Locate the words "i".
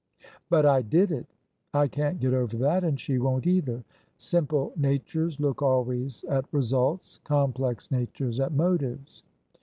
0.65-0.81, 1.75-1.87